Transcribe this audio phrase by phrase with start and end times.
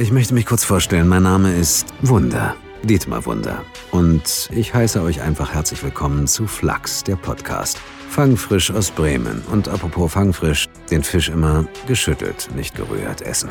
[0.00, 1.08] Ich möchte mich kurz vorstellen.
[1.08, 3.62] Mein Name ist Wunder, Dietmar Wunder.
[3.90, 7.78] Und ich heiße euch einfach herzlich willkommen zu Flachs, der Podcast.
[8.08, 9.42] Fangfrisch aus Bremen.
[9.52, 13.50] Und apropos Fangfrisch, den Fisch immer geschüttelt, nicht gerührt essen.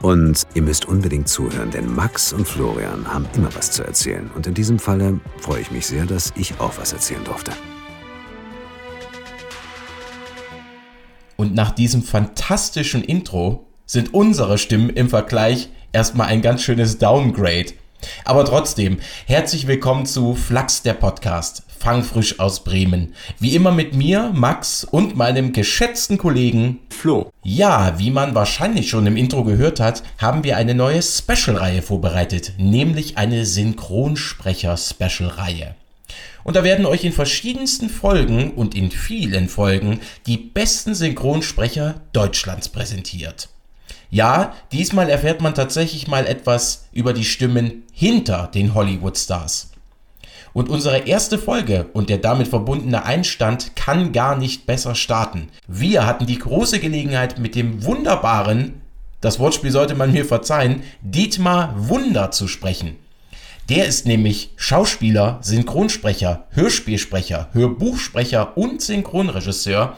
[0.00, 4.30] Und ihr müsst unbedingt zuhören, denn Max und Florian haben immer was zu erzählen.
[4.34, 7.52] Und in diesem Falle freue ich mich sehr, dass ich auch was erzählen durfte.
[11.36, 17.72] Und nach diesem fantastischen Intro sind unsere Stimmen im Vergleich erstmal ein ganz schönes Downgrade.
[18.24, 23.14] Aber trotzdem, herzlich willkommen zu Flachs der Podcast, fangfrisch aus Bremen.
[23.38, 27.30] Wie immer mit mir, Max und meinem geschätzten Kollegen Flo.
[27.42, 32.52] Ja, wie man wahrscheinlich schon im Intro gehört hat, haben wir eine neue Special-Reihe vorbereitet,
[32.58, 35.74] nämlich eine Synchronsprecher-Special-Reihe.
[36.44, 42.68] Und da werden euch in verschiedensten Folgen und in vielen Folgen die besten Synchronsprecher Deutschlands
[42.68, 43.48] präsentiert.
[44.16, 49.72] Ja, diesmal erfährt man tatsächlich mal etwas über die Stimmen hinter den Hollywood-Stars.
[50.54, 55.50] Und unsere erste Folge und der damit verbundene Einstand kann gar nicht besser starten.
[55.68, 58.80] Wir hatten die große Gelegenheit mit dem wunderbaren,
[59.20, 62.96] das Wortspiel sollte man mir verzeihen, Dietmar Wunder zu sprechen.
[63.68, 69.96] Der ist nämlich Schauspieler, Synchronsprecher, Hörspielsprecher, Hörbuchsprecher und Synchronregisseur.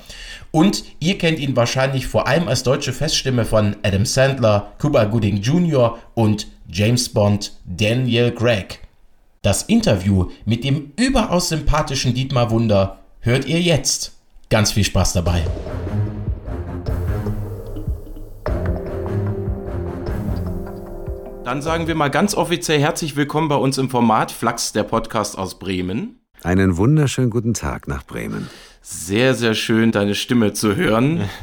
[0.58, 5.36] Und ihr kennt ihn wahrscheinlich vor allem als deutsche Feststimme von Adam Sandler, Cuba Gooding
[5.36, 6.00] Jr.
[6.14, 8.80] und James Bond Daniel Craig.
[9.42, 14.16] Das Interview mit dem überaus sympathischen Dietmar Wunder hört ihr jetzt.
[14.50, 15.44] Ganz viel Spaß dabei.
[21.44, 25.38] Dann sagen wir mal ganz offiziell herzlich willkommen bei uns im Format Flachs, der Podcast
[25.38, 26.17] aus Bremen.
[26.44, 28.48] Einen wunderschönen guten Tag nach Bremen.
[28.80, 31.28] Sehr, sehr schön, deine Stimme zu hören.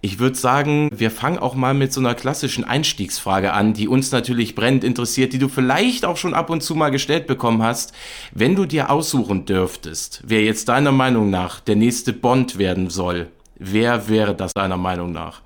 [0.00, 4.12] Ich würde sagen, wir fangen auch mal mit so einer klassischen Einstiegsfrage an, die uns
[4.12, 7.94] natürlich brennend interessiert, die du vielleicht auch schon ab und zu mal gestellt bekommen hast.
[8.30, 13.28] Wenn du dir aussuchen dürftest, wer jetzt deiner Meinung nach der nächste Bond werden soll,
[13.58, 15.40] wer wäre das deiner Meinung nach?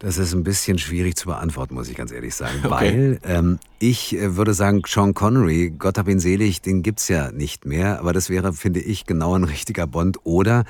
[0.00, 2.58] Das ist ein bisschen schwierig zu beantworten, muss ich ganz ehrlich sagen.
[2.64, 2.70] Okay.
[2.70, 7.30] Weil ähm, ich äh, würde sagen, Sean Connery, Gott hab ihn selig, den gibt's ja
[7.32, 7.98] nicht mehr.
[7.98, 10.18] Aber das wäre, finde ich, genau ein richtiger Bond.
[10.24, 10.64] Oder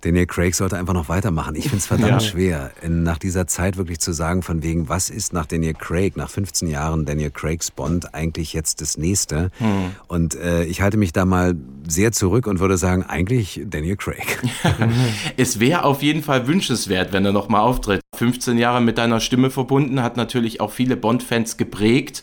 [0.00, 1.54] Daniel Craig sollte einfach noch weitermachen.
[1.56, 2.20] Ich finde es verdammt ja.
[2.20, 6.16] schwer, in, nach dieser Zeit wirklich zu sagen, von wegen, was ist nach Daniel Craig,
[6.16, 9.50] nach 15 Jahren Daniel Craigs Bond eigentlich jetzt das nächste?
[9.58, 9.90] Hm.
[10.06, 11.56] Und äh, ich halte mich da mal
[11.86, 14.38] sehr zurück und würde sagen, eigentlich Daniel Craig.
[15.36, 18.00] es wäre auf jeden Fall wünschenswert, wenn er nochmal auftritt.
[18.16, 22.22] 15 Jahre mit deiner Stimme verbunden, hat natürlich auch viele Bond-Fans geprägt.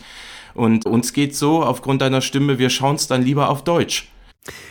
[0.54, 4.10] Und uns geht so, aufgrund deiner Stimme, wir schauen es dann lieber auf Deutsch.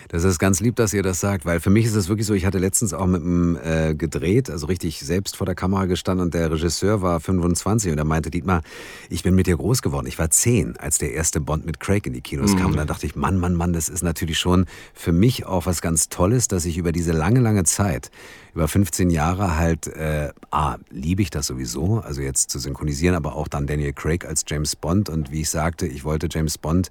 [0.08, 2.34] Das ist ganz lieb, dass ihr das sagt, weil für mich ist es wirklich so,
[2.34, 6.24] ich hatte letztens auch mit einem äh, gedreht, also richtig selbst vor der Kamera gestanden
[6.24, 8.62] und der Regisseur war 25 und er meinte, Dietmar,
[9.10, 10.06] ich bin mit dir groß geworden.
[10.06, 12.58] Ich war 10, als der erste Bond mit Craig in die Kinos mhm.
[12.58, 15.66] kam und dann dachte ich, Mann, Mann, Mann, das ist natürlich schon für mich auch
[15.66, 18.10] was ganz Tolles, dass ich über diese lange, lange Zeit,
[18.54, 23.34] über 15 Jahre halt, äh, ah, liebe ich das sowieso, also jetzt zu synchronisieren, aber
[23.34, 26.90] auch dann Daniel Craig als James Bond und wie ich sagte, ich wollte James Bond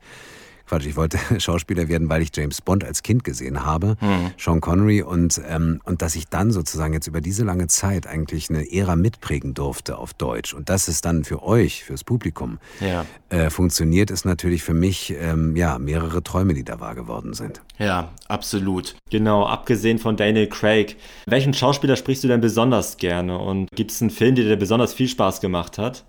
[0.73, 4.31] Quatsch, ich wollte Schauspieler werden, weil ich James Bond als Kind gesehen habe, mhm.
[4.39, 8.49] Sean Connery und, ähm, und dass ich dann sozusagen jetzt über diese lange Zeit eigentlich
[8.49, 13.05] eine Ära mitprägen durfte auf Deutsch und dass es dann für euch, fürs Publikum ja.
[13.29, 17.61] äh, funktioniert, ist natürlich für mich ähm, ja mehrere Träume, die da wahr geworden sind.
[17.77, 18.95] Ja, absolut.
[19.11, 20.95] Genau, abgesehen von Daniel Craig.
[21.27, 24.95] Welchen Schauspieler sprichst du denn besonders gerne und gibt es einen Film, der dir besonders
[24.95, 26.03] viel Spaß gemacht hat?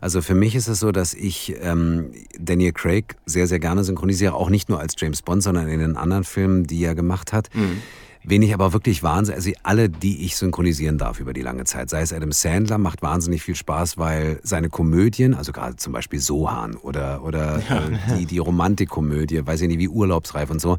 [0.00, 4.34] Also für mich ist es so, dass ich ähm, Daniel Craig sehr, sehr gerne synchronisiere,
[4.34, 7.48] auch nicht nur als James Bond, sondern in den anderen Filmen, die er gemacht hat.
[7.54, 7.82] Mhm.
[8.28, 11.90] Wen ich aber wirklich wahnsinnig, also alle, die ich synchronisieren darf über die lange Zeit,
[11.90, 16.18] sei es Adam Sandler, macht wahnsinnig viel Spaß, weil seine Komödien, also gerade zum Beispiel
[16.18, 17.86] Sohan oder, oder ja.
[17.86, 20.76] äh, die, die Romantikkomödie, weiß ich nicht, wie Urlaubsreif und so,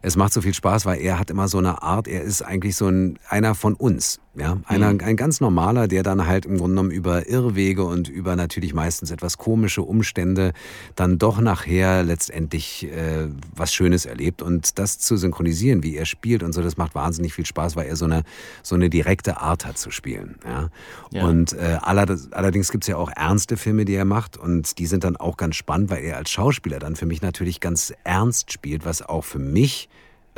[0.00, 2.76] es macht so viel Spaß, weil er hat immer so eine Art, er ist eigentlich
[2.76, 4.20] so ein, einer von uns.
[4.38, 5.00] Ja, einer, mhm.
[5.00, 9.10] ein ganz normaler, der dann halt im Grunde genommen über Irrwege und über natürlich meistens
[9.10, 10.52] etwas komische Umstände
[10.94, 14.40] dann doch nachher letztendlich äh, was Schönes erlebt.
[14.40, 17.88] Und das zu synchronisieren, wie er spielt und so, das macht wahnsinnig viel Spaß, weil
[17.88, 18.22] er so eine,
[18.62, 20.36] so eine direkte Art hat zu spielen.
[20.44, 20.68] Ja?
[21.10, 21.24] ja.
[21.24, 25.02] Und äh, allerdings gibt es ja auch ernste Filme, die er macht und die sind
[25.02, 28.84] dann auch ganz spannend, weil er als Schauspieler dann für mich natürlich ganz ernst spielt,
[28.84, 29.88] was auch für mich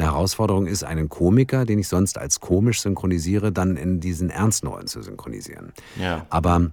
[0.01, 4.67] eine Herausforderung ist, einen Komiker, den ich sonst als komisch synchronisiere, dann in diesen ernsten
[4.67, 5.73] Rollen zu synchronisieren.
[6.01, 6.27] Ja.
[6.31, 6.71] Aber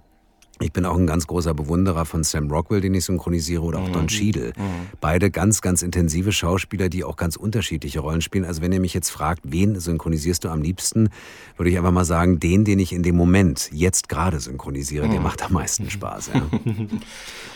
[0.60, 3.88] Ich bin auch ein ganz großer Bewunderer von Sam Rockwell, den ich synchronisiere, oder auch
[3.88, 3.92] mhm.
[3.92, 4.52] Don Cheadle.
[4.56, 4.62] Mhm.
[5.00, 8.44] Beide ganz, ganz intensive Schauspieler, die auch ganz unterschiedliche Rollen spielen.
[8.44, 11.10] Also wenn ihr mich jetzt fragt, wen synchronisierst du am liebsten,
[11.56, 15.12] würde ich einfach mal sagen, den, den ich in dem Moment jetzt gerade synchronisiere, mhm.
[15.12, 16.30] der macht am meisten Spaß.
[16.34, 16.42] Ja.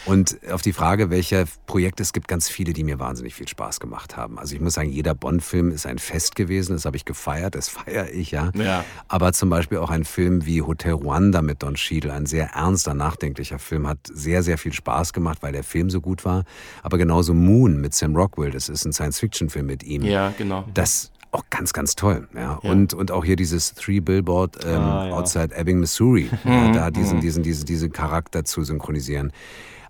[0.04, 3.78] Und auf die Frage, welche Projekte, es gibt ganz viele, die mir wahnsinnig viel Spaß
[3.78, 4.38] gemacht haben.
[4.38, 7.68] Also ich muss sagen, jeder Bond-Film ist ein Fest gewesen, das habe ich gefeiert, das
[7.68, 8.50] feiere ich, ja.
[8.54, 8.84] ja.
[9.08, 12.91] Aber zum Beispiel auch ein Film wie Hotel Rwanda mit Don Cheadle, ein sehr ernster,
[12.94, 16.44] nachdenklicher Film, hat sehr, sehr viel Spaß gemacht, weil der Film so gut war.
[16.82, 20.02] Aber genauso Moon mit Sam Rockwell, das ist ein Science-Fiction-Film mit ihm.
[20.02, 20.64] Ja, genau.
[20.74, 22.28] Das auch ganz, ganz toll.
[22.34, 22.60] Ja.
[22.62, 22.70] ja.
[22.70, 25.14] Und, und auch hier dieses Three Billboard ähm, ah, ja.
[25.14, 26.72] Outside Ebbing, Missouri, mhm.
[26.74, 27.22] da diesen, mhm.
[27.22, 29.32] diesen, diesen, diesen Charakter zu synchronisieren.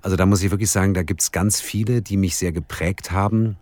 [0.01, 3.11] Also da muss ich wirklich sagen, da gibt es ganz viele, die mich sehr geprägt
[3.11, 3.57] haben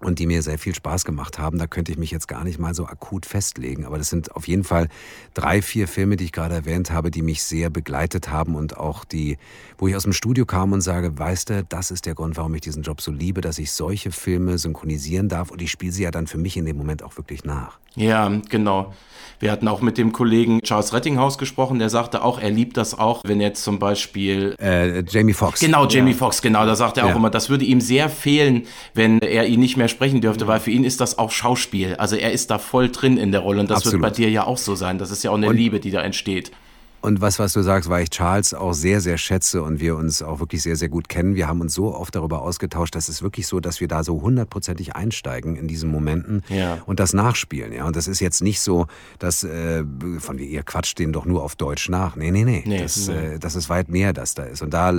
[0.00, 1.58] und die mir sehr viel Spaß gemacht haben.
[1.58, 3.84] Da könnte ich mich jetzt gar nicht mal so akut festlegen.
[3.84, 4.88] Aber das sind auf jeden Fall
[5.34, 9.04] drei, vier Filme, die ich gerade erwähnt habe, die mich sehr begleitet haben und auch
[9.04, 9.38] die,
[9.76, 12.54] wo ich aus dem Studio kam und sage, weißt du, das ist der Grund, warum
[12.54, 16.04] ich diesen Job so liebe, dass ich solche Filme synchronisieren darf und ich spiele sie
[16.04, 17.78] ja dann für mich in dem Moment auch wirklich nach.
[17.94, 18.92] Ja, genau.
[19.40, 22.98] Wir hatten auch mit dem Kollegen Charles Rettinghaus gesprochen, der sagte auch, er liebt das
[22.98, 24.56] auch, wenn jetzt zum Beispiel.
[24.60, 25.60] Äh, Jamie Foxx.
[25.60, 26.16] Genau, Jamie ja.
[26.16, 26.66] Foxx, genau.
[26.66, 27.16] Da sagt er auch ja.
[27.16, 30.48] immer, das würde ihm sehr fehlen, wenn er ihn nicht mehr sprechen dürfte, mhm.
[30.48, 31.96] weil für ihn ist das auch Schauspiel.
[31.96, 34.02] Also er ist da voll drin in der Rolle und das Absolut.
[34.02, 34.98] wird bei dir ja auch so sein.
[34.98, 36.52] Das ist ja auch eine und Liebe, die da entsteht.
[37.00, 40.20] Und was, was du sagst, weil ich Charles auch sehr, sehr schätze und wir uns
[40.20, 41.36] auch wirklich sehr, sehr gut kennen.
[41.36, 44.20] Wir haben uns so oft darüber ausgetauscht, dass es wirklich so, dass wir da so
[44.20, 46.78] hundertprozentig einsteigen in diesen Momenten ja.
[46.86, 47.72] und das nachspielen.
[47.72, 48.86] Ja, und das ist jetzt nicht so,
[49.20, 49.84] dass äh,
[50.18, 52.16] von ihr quatscht den doch nur auf Deutsch nach.
[52.16, 52.64] Nee, nee, nee.
[52.66, 53.14] nee das, nee.
[53.14, 54.62] Äh, das ist weit mehr, das da ist.
[54.62, 54.92] Und da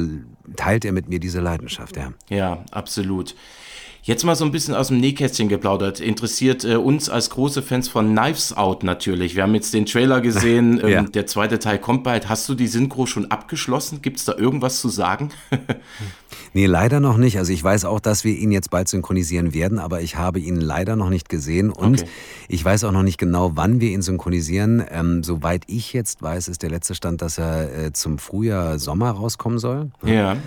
[0.56, 2.14] teilt er mit mir diese Leidenschaft, ja.
[2.30, 3.36] Ja, absolut.
[4.02, 6.00] Jetzt mal so ein bisschen aus dem Nähkästchen geplaudert.
[6.00, 9.36] Interessiert äh, uns als große Fans von Knives Out natürlich.
[9.36, 10.70] Wir haben jetzt den Trailer gesehen.
[10.80, 11.02] Ähm, ja.
[11.04, 12.30] Der zweite Teil kommt bald.
[12.30, 14.02] Hast du die Synchro schon abgeschlossen?
[14.02, 15.30] Gibt es da irgendwas zu sagen?
[16.54, 17.38] nee, leider noch nicht.
[17.38, 20.56] Also ich weiß auch, dass wir ihn jetzt bald synchronisieren werden, aber ich habe ihn
[20.56, 21.70] leider noch nicht gesehen.
[21.70, 22.10] Und okay.
[22.48, 24.84] ich weiß auch noch nicht genau, wann wir ihn synchronisieren.
[24.90, 29.12] Ähm, soweit ich jetzt weiß, ist der letzte Stand, dass er äh, zum Frühjahr, Sommer
[29.12, 29.92] rauskommen soll.
[30.06, 30.14] Ja.
[30.14, 30.38] ja.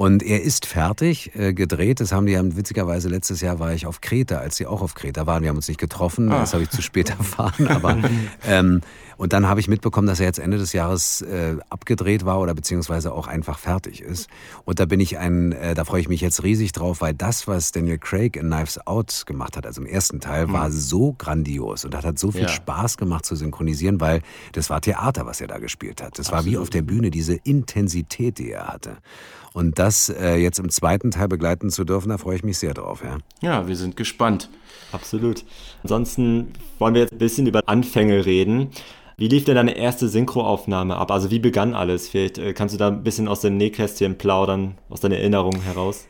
[0.00, 2.00] Und er ist fertig äh, gedreht.
[2.00, 4.94] Das haben die ja witzigerweise letztes Jahr war ich auf Kreta, als sie auch auf
[4.94, 5.42] Kreta waren.
[5.42, 6.32] Wir haben uns nicht getroffen.
[6.32, 6.40] Ah.
[6.40, 7.68] Das habe ich zu spät erfahren.
[7.68, 7.98] Aber
[8.48, 8.80] ähm,
[9.20, 12.54] und dann habe ich mitbekommen, dass er jetzt Ende des Jahres äh, abgedreht war oder
[12.54, 14.30] beziehungsweise auch einfach fertig ist.
[14.64, 17.46] Und da bin ich ein, äh, da freue ich mich jetzt riesig drauf, weil das,
[17.46, 20.54] was Daniel Craig in Knives Out gemacht hat, also im ersten Teil, mhm.
[20.54, 22.48] war so grandios und das hat so viel ja.
[22.48, 26.18] Spaß gemacht zu synchronisieren, weil das war Theater, was er da gespielt hat.
[26.18, 26.46] Das Absolut.
[26.46, 28.96] war wie auf der Bühne diese Intensität, die er hatte.
[29.52, 32.74] Und das äh, jetzt im zweiten Teil begleiten zu dürfen, da freue ich mich sehr
[32.74, 33.02] drauf.
[33.02, 34.48] Ja, ja wir sind gespannt.
[34.92, 35.44] Absolut.
[35.82, 38.70] Ansonsten wollen wir jetzt ein bisschen über Anfänge reden.
[39.16, 41.10] Wie lief denn deine erste Synchroaufnahme ab?
[41.10, 42.08] Also wie begann alles?
[42.08, 46.06] Vielleicht äh, kannst du da ein bisschen aus dem Nähkästchen plaudern, aus deinen Erinnerungen heraus?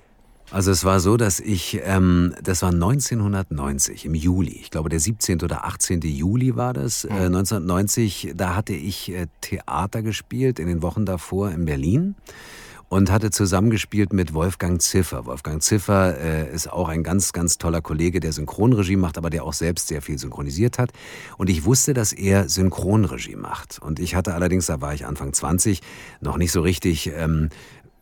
[0.53, 4.99] Also es war so, dass ich, ähm, das war 1990 im Juli, ich glaube der
[4.99, 5.43] 17.
[5.43, 6.01] oder 18.
[6.03, 8.37] Juli war das, äh, 1990, mhm.
[8.37, 12.17] da hatte ich äh, Theater gespielt in den Wochen davor in Berlin
[12.91, 15.25] und hatte zusammengespielt mit Wolfgang Ziffer.
[15.25, 19.45] Wolfgang Ziffer äh, ist auch ein ganz, ganz toller Kollege, der Synchronregie macht, aber der
[19.45, 20.91] auch selbst sehr viel synchronisiert hat.
[21.39, 23.79] Und ich wusste, dass er Synchronregie macht.
[23.79, 25.81] Und ich hatte allerdings, da war ich Anfang 20,
[26.21, 27.11] noch nicht so richtig...
[27.17, 27.49] Ähm,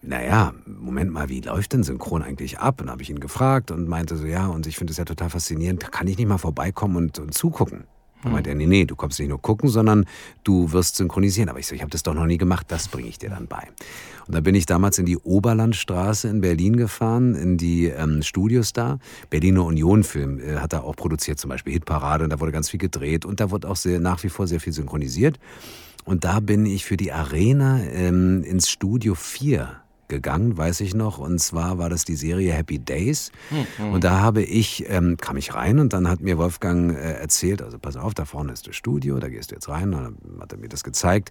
[0.01, 2.81] naja, Moment mal, wie läuft denn Synchron eigentlich ab?
[2.81, 5.29] Und habe ich ihn gefragt und meinte so, ja, und ich finde es ja total
[5.29, 7.85] faszinierend, kann ich nicht mal vorbeikommen und, und zugucken?
[8.23, 10.05] Dann meinte er, nee, nee, du kommst nicht nur gucken, sondern
[10.45, 11.49] du wirst synchronisieren.
[11.49, 13.47] Aber ich so, ich habe das doch noch nie gemacht, das bringe ich dir dann
[13.47, 13.69] bei.
[14.27, 18.73] Und da bin ich damals in die Oberlandstraße in Berlin gefahren, in die ähm, Studios
[18.73, 18.99] da.
[19.31, 22.69] Berliner Union Film äh, hat da auch produziert, zum Beispiel Hitparade, und da wurde ganz
[22.69, 25.39] viel gedreht und da wurde auch sehr, nach wie vor sehr viel synchronisiert.
[26.05, 31.19] Und da bin ich für die Arena ähm, ins Studio 4 gegangen, weiß ich noch.
[31.19, 33.31] Und zwar war das die Serie Happy Days.
[33.79, 33.93] Mhm.
[33.93, 37.63] Und da habe ich, ähm, kam ich rein und dann hat mir Wolfgang äh, erzählt,
[37.63, 39.95] also pass auf, da vorne ist das Studio, da gehst du jetzt rein.
[39.95, 41.31] Und dann hat er mir das gezeigt.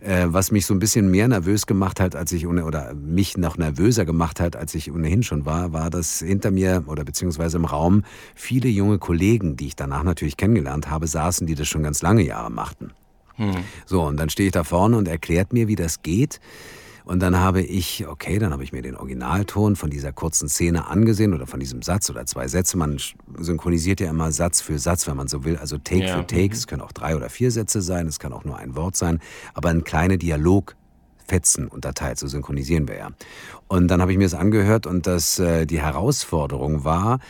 [0.00, 3.56] Äh, was mich so ein bisschen mehr nervös gemacht hat, als ich, oder mich noch
[3.56, 7.64] nervöser gemacht hat, als ich ohnehin schon war, war, dass hinter mir oder beziehungsweise im
[7.64, 12.02] Raum viele junge Kollegen, die ich danach natürlich kennengelernt habe, saßen, die das schon ganz
[12.02, 12.90] lange Jahre machten.
[13.36, 13.64] Mhm.
[13.86, 16.40] So, und dann stehe ich da vorne und erklärt mir, wie das geht.
[17.04, 20.86] Und dann habe ich, okay, dann habe ich mir den Originalton von dieser kurzen Szene
[20.86, 22.76] angesehen oder von diesem Satz oder zwei Sätze.
[22.76, 22.98] Man
[23.38, 25.56] synchronisiert ja immer Satz für Satz, wenn man so will.
[25.56, 26.16] Also Take ja.
[26.16, 26.48] für Take.
[26.48, 26.52] Mhm.
[26.52, 29.20] Es können auch drei oder vier Sätze sein, es kann auch nur ein Wort sein,
[29.54, 30.76] aber ein kleiner Dialog
[31.26, 33.08] Fetzen unterteilt, so synchronisieren wir ja.
[33.68, 37.20] Und dann habe ich mir das angehört und das, äh, die Herausforderung war,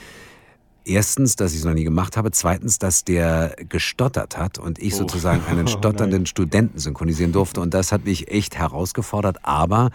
[0.85, 2.31] Erstens, dass ich es noch nie gemacht habe.
[2.33, 4.99] Zweitens, dass der gestottert hat und ich oh.
[4.99, 7.61] sozusagen einen stotternden oh Studenten synchronisieren durfte.
[7.61, 9.45] Und das hat mich echt herausgefordert.
[9.45, 9.91] Aber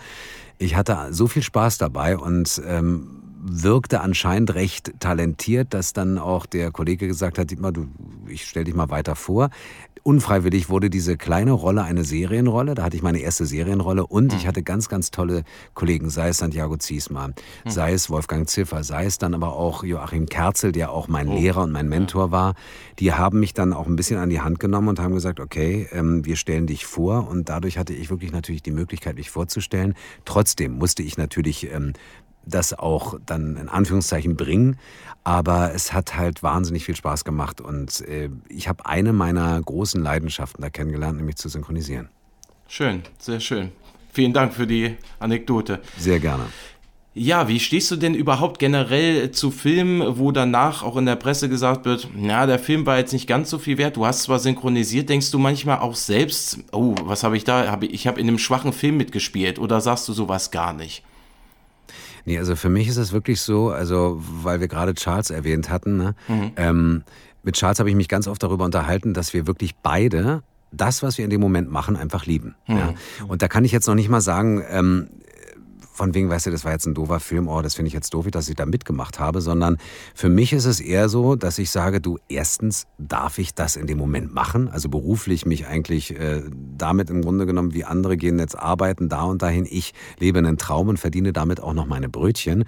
[0.58, 6.46] ich hatte so viel Spaß dabei und ähm, wirkte anscheinend recht talentiert, dass dann auch
[6.46, 7.88] der Kollege gesagt hat, Dietmar, du,
[8.28, 9.50] ich stell dich mal weiter vor.
[10.04, 12.76] Unfreiwillig wurde diese kleine Rolle eine Serienrolle.
[12.76, 14.48] Da hatte ich meine erste Serienrolle und ich mhm.
[14.48, 17.34] hatte ganz, ganz tolle Kollegen, sei es Santiago Ziesma, mhm.
[17.66, 21.36] sei es Wolfgang Ziffer, sei es dann aber auch Joachim Kerzel, der auch mein oh.
[21.36, 22.54] Lehrer und mein Mentor war.
[23.00, 25.90] Die haben mich dann auch ein bisschen an die Hand genommen und haben gesagt, okay,
[25.92, 27.28] ähm, wir stellen dich vor.
[27.28, 29.94] Und dadurch hatte ich wirklich natürlich die Möglichkeit, mich vorzustellen.
[30.24, 31.92] Trotzdem musste ich natürlich ähm,
[32.48, 34.78] das auch dann in Anführungszeichen bringen.
[35.24, 40.02] Aber es hat halt wahnsinnig viel Spaß gemacht und äh, ich habe eine meiner großen
[40.02, 42.10] Leidenschaften da kennengelernt, nämlich zu synchronisieren.
[42.68, 43.72] Schön, sehr schön.
[44.14, 45.82] Vielen Dank für die Anekdote.
[45.98, 46.46] Sehr gerne.
[47.14, 51.50] Ja, wie stehst du denn überhaupt generell zu Filmen, wo danach auch in der Presse
[51.50, 54.38] gesagt wird, na, der Film war jetzt nicht ganz so viel wert, du hast zwar
[54.38, 58.38] synchronisiert, denkst du manchmal auch selbst, oh, was habe ich da, ich habe in einem
[58.38, 61.04] schwachen Film mitgespielt oder sagst du sowas gar nicht?
[62.28, 65.96] Nee, also für mich ist es wirklich so, also weil wir gerade Charles erwähnt hatten,
[65.96, 66.14] ne?
[66.28, 66.52] mhm.
[66.58, 67.04] ähm,
[67.42, 70.44] mit Charles habe ich mich ganz oft darüber unterhalten, dass wir wirklich beide
[70.74, 72.56] das, was wir in dem Moment machen, einfach lieben.
[72.68, 72.78] Mhm.
[72.78, 72.94] Ja?
[73.30, 75.08] Und da kann ich jetzt noch nicht mal sagen, ähm,
[75.98, 78.14] von wegen, weißt du, das war jetzt ein doofer Film, oh, das finde ich jetzt
[78.14, 79.78] doof, dass ich da mitgemacht habe, sondern
[80.14, 83.88] für mich ist es eher so, dass ich sage, du, erstens darf ich das in
[83.88, 86.44] dem Moment machen, also beruflich mich eigentlich äh,
[86.78, 90.58] damit im Grunde genommen, wie andere gehen jetzt arbeiten, da und dahin, ich lebe einen
[90.58, 92.64] Traum und verdiene damit auch noch meine Brötchen.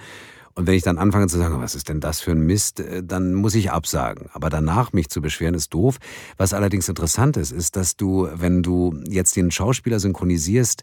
[0.55, 3.03] Und wenn ich dann anfange zu sagen, was ist denn das für ein Mist, äh,
[3.03, 4.27] dann muss ich absagen.
[4.33, 5.97] Aber danach mich zu beschweren, ist doof.
[6.37, 10.81] Was allerdings interessant ist, ist, dass du, wenn du jetzt den Schauspieler synchronisierst,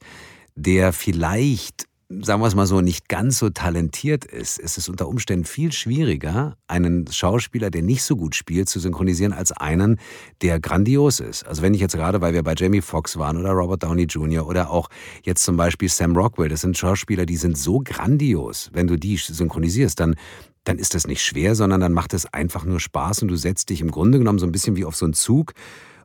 [0.54, 5.08] der vielleicht sagen wir es mal so, nicht ganz so talentiert ist, ist es unter
[5.08, 9.98] Umständen viel schwieriger, einen Schauspieler, der nicht so gut spielt, zu synchronisieren, als einen,
[10.40, 11.44] der grandios ist.
[11.44, 14.46] Also wenn ich jetzt gerade, weil wir bei Jamie Foxx waren oder Robert Downey Jr.
[14.46, 14.88] oder auch
[15.24, 18.70] jetzt zum Beispiel Sam Rockwell, das sind Schauspieler, die sind so grandios.
[18.72, 20.14] Wenn du die synchronisierst, dann
[20.64, 23.70] dann ist das nicht schwer, sondern dann macht es einfach nur Spaß und du setzt
[23.70, 25.54] dich im Grunde genommen so ein bisschen wie auf so einen Zug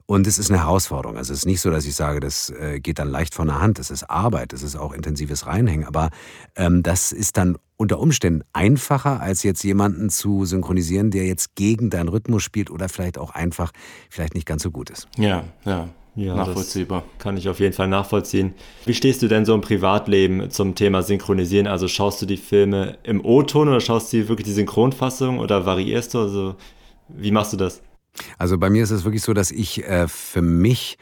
[0.05, 1.17] und es ist eine Herausforderung.
[1.17, 3.62] Also es ist nicht so, dass ich sage, das äh, geht dann leicht von der
[3.62, 3.79] Hand.
[3.79, 5.86] Es ist Arbeit, es ist auch intensives Reinhängen.
[5.86, 6.10] Aber
[6.55, 11.89] ähm, das ist dann unter Umständen einfacher, als jetzt jemanden zu synchronisieren, der jetzt gegen
[11.89, 13.72] deinen Rhythmus spielt oder vielleicht auch einfach
[14.10, 15.08] vielleicht nicht ganz so gut ist.
[15.17, 15.89] Ja, ja.
[16.13, 17.05] Ja, nachvollziehbar.
[17.20, 18.53] kann ich auf jeden Fall nachvollziehen.
[18.86, 21.67] Wie stehst du denn so im Privatleben zum Thema Synchronisieren?
[21.67, 26.13] Also schaust du die Filme im O-Ton oder schaust du wirklich die Synchronfassung oder variierst
[26.13, 26.20] du?
[26.20, 26.55] Also
[27.08, 27.81] wie machst du das?
[28.38, 30.98] Also bei mir ist es wirklich so, dass ich äh, für mich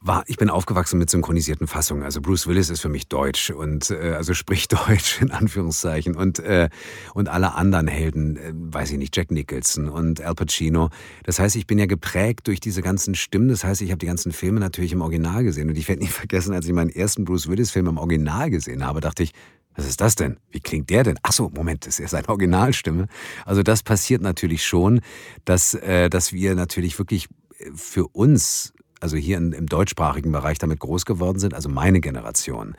[0.00, 2.04] war, ich bin aufgewachsen mit synchronisierten Fassungen.
[2.04, 6.38] Also Bruce Willis ist für mich Deutsch und äh, also spricht Deutsch in Anführungszeichen und
[6.38, 6.68] äh,
[7.14, 10.90] und alle anderen Helden, äh, weiß ich nicht, Jack Nicholson und Al Pacino.
[11.24, 13.48] Das heißt, ich bin ja geprägt durch diese ganzen Stimmen.
[13.48, 16.08] Das heißt, ich habe die ganzen Filme natürlich im Original gesehen und ich werde nie
[16.08, 19.32] vergessen, als ich meinen ersten Bruce Willis Film im Original gesehen habe, dachte ich,
[19.78, 20.38] was ist das denn?
[20.50, 21.20] Wie klingt der denn?
[21.22, 23.06] Ach so, Moment, das ist ja seine Originalstimme.
[23.46, 25.00] Also das passiert natürlich schon,
[25.44, 27.28] dass, äh, dass wir natürlich wirklich
[27.76, 32.74] für uns, also hier in, im deutschsprachigen Bereich damit groß geworden sind, also meine Generation.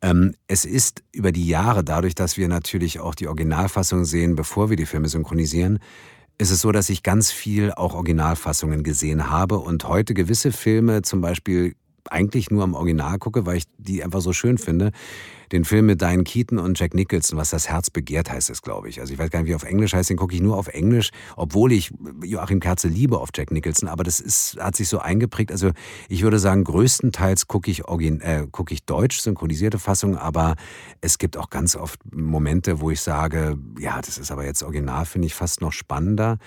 [0.00, 4.70] Ähm, es ist über die Jahre, dadurch, dass wir natürlich auch die Originalfassung sehen, bevor
[4.70, 5.80] wir die Filme synchronisieren,
[6.38, 11.02] ist es so, dass ich ganz viel auch Originalfassungen gesehen habe und heute gewisse Filme
[11.02, 11.74] zum Beispiel
[12.10, 14.92] eigentlich nur am Original gucke, weil ich die einfach so schön finde.
[15.52, 18.88] Den Film mit Diane Keaton und Jack Nicholson, was das Herz begehrt, heißt es, glaube
[18.88, 19.00] ich.
[19.00, 21.10] Also ich weiß gar nicht, wie auf Englisch heißt, den gucke ich nur auf Englisch,
[21.36, 25.52] obwohl ich Joachim Kerze liebe auf Jack Nicholson, aber das ist, hat sich so eingeprägt.
[25.52, 25.70] Also
[26.08, 30.56] ich würde sagen, größtenteils gucke ich, äh, gucke ich deutsch synchronisierte Fassungen, aber
[31.00, 35.06] es gibt auch ganz oft Momente, wo ich sage, ja, das ist aber jetzt original,
[35.06, 36.38] finde ich fast noch spannender.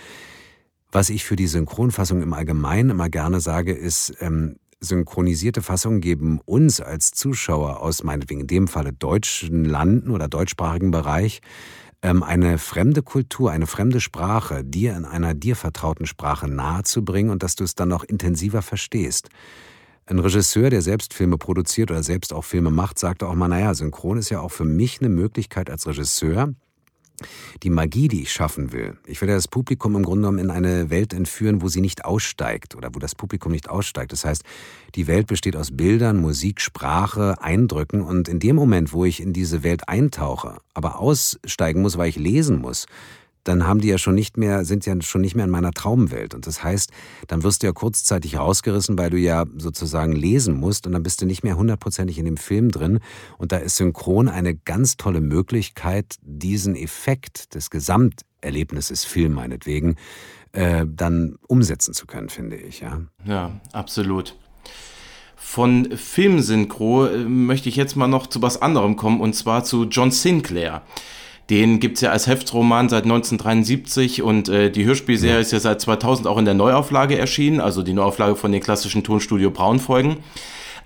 [0.91, 6.39] Was ich für die Synchronfassung im Allgemeinen immer gerne sage, ist, ähm, synchronisierte Fassungen geben
[6.45, 11.41] uns als Zuschauer aus meinetwegen in dem Falle deutschen Landen oder deutschsprachigen Bereich
[12.01, 17.43] ähm, eine fremde Kultur, eine fremde Sprache dir in einer dir vertrauten Sprache nahezubringen und
[17.43, 19.29] dass du es dann noch intensiver verstehst.
[20.05, 23.73] Ein Regisseur, der selbst Filme produziert oder selbst auch Filme macht, sagte auch mal, naja,
[23.75, 26.53] Synchron ist ja auch für mich eine Möglichkeit als Regisseur,
[27.63, 28.97] die Magie, die ich schaffen will.
[29.05, 32.05] Ich will ja das Publikum im Grunde genommen in eine Welt entführen, wo sie nicht
[32.05, 34.11] aussteigt oder wo das Publikum nicht aussteigt.
[34.11, 34.43] Das heißt,
[34.95, 39.33] die Welt besteht aus Bildern, Musik, Sprache, Eindrücken und in dem Moment, wo ich in
[39.33, 42.85] diese Welt eintauche, aber aussteigen muss, weil ich lesen muss,
[43.43, 46.33] dann haben die ja schon nicht mehr, sind ja schon nicht mehr in meiner Traumwelt.
[46.33, 46.91] Und das heißt,
[47.27, 51.21] dann wirst du ja kurzzeitig rausgerissen, weil du ja sozusagen lesen musst und dann bist
[51.21, 52.99] du nicht mehr hundertprozentig in dem Film drin.
[53.37, 59.95] Und da ist Synchron eine ganz tolle Möglichkeit, diesen Effekt des Gesamterlebnisses Film meinetwegen
[60.51, 62.81] äh, dann umsetzen zu können, finde ich.
[62.81, 64.35] Ja, ja absolut.
[65.35, 69.85] Von Filmsynchro äh, möchte ich jetzt mal noch zu was anderem kommen, und zwar zu
[69.85, 70.81] John Sinclair.
[71.49, 75.39] Den gibt es ja als Heftroman seit 1973 und äh, die Hörspielserie ja.
[75.39, 79.03] ist ja seit 2000 auch in der Neuauflage erschienen, also die Neuauflage von den klassischen
[79.03, 80.17] Tonstudio Braun-Folgen.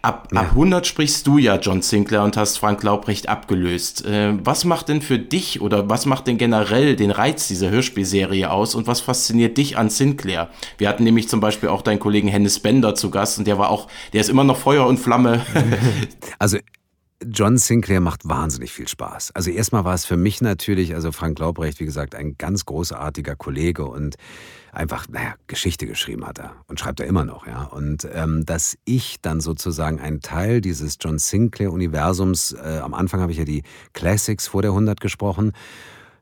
[0.02, 0.42] Ab, ja.
[0.42, 4.06] ab 100 sprichst du ja John Sinclair und hast Frank Laubrecht abgelöst.
[4.06, 8.52] Äh, was macht denn für dich oder was macht denn generell den Reiz dieser Hörspielserie
[8.52, 10.50] aus und was fasziniert dich an Sinclair?
[10.78, 13.70] Wir hatten nämlich zum Beispiel auch deinen Kollegen Hennes Bender zu Gast und der war
[13.70, 15.42] auch, der ist immer noch Feuer und Flamme.
[16.40, 16.58] Also
[17.32, 19.32] John Sinclair macht wahnsinnig viel Spaß.
[19.34, 23.36] Also erstmal war es für mich natürlich, also Frank Laubrecht, wie gesagt, ein ganz großartiger
[23.36, 24.16] Kollege und
[24.72, 27.64] einfach, naja, Geschichte geschrieben hat er und schreibt er immer noch, ja.
[27.64, 33.32] Und ähm, dass ich dann sozusagen ein Teil dieses John Sinclair-Universums, äh, am Anfang habe
[33.32, 33.64] ich ja die
[33.94, 35.54] Classics vor der 100 gesprochen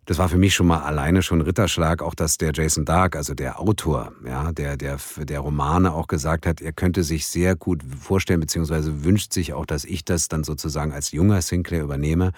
[0.06, 3.36] das war für mich schon mal alleine schon Ritterschlag, auch dass der Jason Dark, also
[3.36, 7.84] der Autor, ja, der, der, der Romane auch gesagt hat, er könnte sich sehr gut
[8.00, 12.32] vorstellen, beziehungsweise wünscht sich auch, dass ich das dann sozusagen als junger Sinclair übernehme.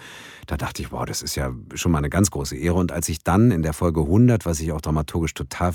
[0.45, 2.75] Da dachte ich, wow, das ist ja schon mal eine ganz große Ehre.
[2.75, 5.73] Und als ich dann in der Folge 100, was ich auch dramaturgisch total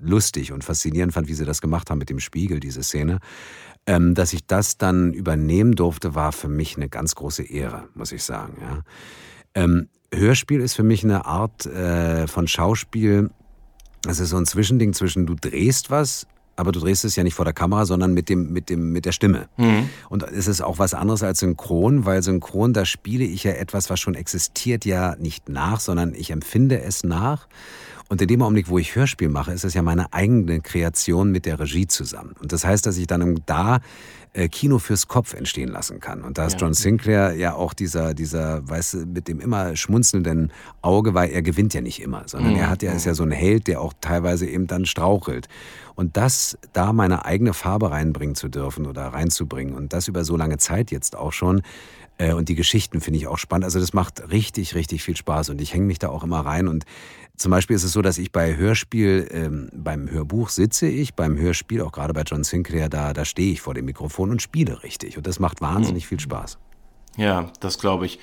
[0.00, 3.18] lustig und faszinierend fand, wie sie das gemacht haben mit dem Spiegel, diese Szene,
[3.86, 8.12] ähm, dass ich das dann übernehmen durfte, war für mich eine ganz große Ehre, muss
[8.12, 8.58] ich sagen.
[8.60, 8.82] Ja.
[9.56, 13.30] Ähm, Hörspiel ist für mich eine Art äh, von Schauspiel.
[14.06, 17.34] Es ist so ein Zwischending zwischen du drehst was, aber du drehst es ja nicht
[17.34, 19.48] vor der Kamera, sondern mit dem mit dem mit der Stimme.
[19.56, 19.88] Mhm.
[20.08, 23.90] Und es ist auch was anderes als Synchron, weil Synchron da spiele ich ja etwas,
[23.90, 27.48] was schon existiert, ja nicht nach, sondern ich empfinde es nach.
[28.08, 31.44] Und in dem Augenblick, wo ich Hörspiel mache, ist es ja meine eigene Kreation mit
[31.44, 32.34] der Regie zusammen.
[32.40, 33.80] Und das heißt, dass ich dann da
[34.32, 36.22] äh, Kino fürs Kopf entstehen lassen kann.
[36.22, 36.60] Und da ist ja.
[36.60, 41.42] John Sinclair ja auch dieser, dieser, weißt du, mit dem immer schmunzelnden Auge, weil er
[41.42, 42.58] gewinnt ja nicht immer, sondern mhm.
[42.58, 45.48] er hat ja, ist ja so ein Held, der auch teilweise eben dann strauchelt.
[45.94, 50.36] Und das, da meine eigene Farbe reinbringen zu dürfen oder reinzubringen und das über so
[50.36, 51.62] lange Zeit jetzt auch schon,
[52.18, 53.64] äh, und die Geschichten finde ich auch spannend.
[53.64, 56.68] Also das macht richtig, richtig viel Spaß und ich hänge mich da auch immer rein
[56.68, 56.84] und
[57.36, 61.38] zum Beispiel ist es so, dass ich bei Hörspiel, ähm, beim Hörbuch sitze ich, beim
[61.38, 64.82] Hörspiel, auch gerade bei John Sinclair, da, da stehe ich vor dem Mikrofon und spiele
[64.82, 65.16] richtig.
[65.16, 66.08] Und das macht wahnsinnig mhm.
[66.08, 66.58] viel Spaß.
[67.16, 68.18] Ja, das glaube ich.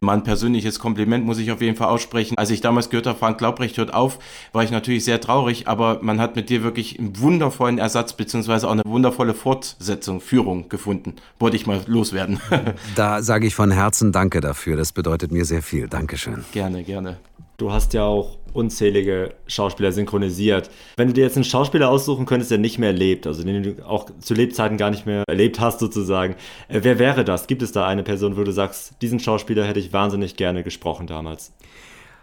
[0.00, 2.38] Mein persönliches Kompliment muss ich auf jeden Fall aussprechen.
[2.38, 4.18] Als ich damals gehört habe, Frank Laubrecht hört auf,
[4.52, 8.68] war ich natürlich sehr traurig, aber man hat mit dir wirklich einen wundervollen Ersatz beziehungsweise
[8.68, 11.16] auch eine wundervolle Fortsetzung, Führung gefunden.
[11.38, 12.40] Wollte ich mal loswerden.
[12.94, 14.76] da sage ich von Herzen Danke dafür.
[14.76, 15.88] Das bedeutet mir sehr viel.
[15.88, 16.44] Dankeschön.
[16.52, 17.18] Gerne, gerne.
[17.58, 20.68] Du hast ja auch unzählige Schauspieler synchronisiert.
[20.96, 23.86] Wenn du dir jetzt einen Schauspieler aussuchen könntest, der nicht mehr lebt, also den du
[23.86, 26.34] auch zu Lebzeiten gar nicht mehr erlebt hast sozusagen,
[26.68, 27.46] äh, wer wäre das?
[27.46, 31.06] Gibt es da eine Person, wo du sagst, diesen Schauspieler hätte ich wahnsinnig gerne gesprochen
[31.06, 31.52] damals?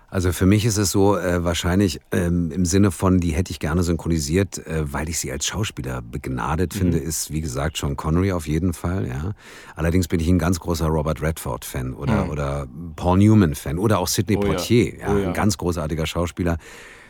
[0.09, 3.59] Also für mich ist es so äh, wahrscheinlich ähm, im Sinne von, die hätte ich
[3.59, 6.79] gerne synchronisiert, äh, weil ich sie als Schauspieler begnadet mhm.
[6.79, 9.07] finde, ist wie gesagt Sean Connery auf jeden Fall.
[9.07, 9.31] Ja.
[9.75, 12.29] Allerdings bin ich ein ganz großer Robert Redford Fan oder mhm.
[12.29, 15.13] oder Paul Newman Fan oder auch Sidney oh, Poitier, ja.
[15.13, 15.27] Oh, ja.
[15.27, 16.57] ein ganz großartiger Schauspieler.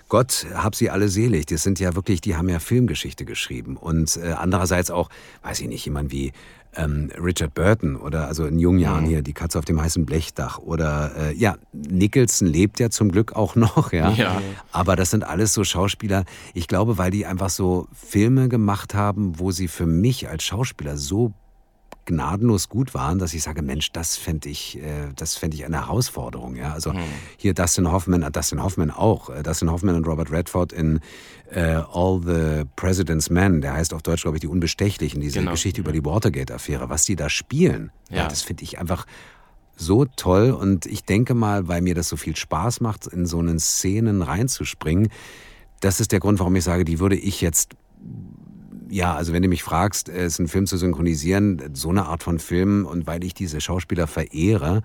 [0.07, 1.47] Gott hab sie alle selig.
[1.47, 3.75] Das sind ja wirklich, die haben ja Filmgeschichte geschrieben.
[3.75, 5.09] Und äh, andererseits auch,
[5.41, 6.31] weiß ich nicht, jemand wie
[6.77, 9.09] ähm, Richard Burton oder also in jungen Jahren mhm.
[9.09, 13.33] hier die Katze auf dem heißen Blechdach oder äh, ja, Nicholson lebt ja zum Glück
[13.33, 14.11] auch noch, ja?
[14.11, 14.41] ja.
[14.71, 19.39] Aber das sind alles so Schauspieler, ich glaube, weil die einfach so Filme gemacht haben,
[19.39, 21.33] wo sie für mich als Schauspieler so
[22.05, 25.87] gnadenlos gut waren, dass ich sage, Mensch, das fände ich, äh, das fände ich eine
[25.87, 26.55] Herausforderung.
[26.55, 26.73] Ja?
[26.73, 26.99] Also mhm.
[27.37, 30.99] hier Dustin Hoffman, äh, Dustin Hoffman auch, äh, Dustin Hoffman und Robert Redford in
[31.51, 35.51] äh, All the President's Men, der heißt auf Deutsch, glaube ich, die Unbestechlichen, diese genau.
[35.51, 38.17] Geschichte über die Watergate-Affäre, was die da spielen, ja.
[38.17, 39.05] ja das finde ich einfach
[39.77, 43.39] so toll und ich denke mal, weil mir das so viel Spaß macht, in so
[43.39, 45.09] einen Szenen reinzuspringen,
[45.81, 47.75] das ist der Grund, warum ich sage, die würde ich jetzt
[48.89, 52.23] ja, also wenn du mich fragst, es ist ein Film zu synchronisieren, so eine Art
[52.23, 54.81] von Film und weil ich diese Schauspieler verehre,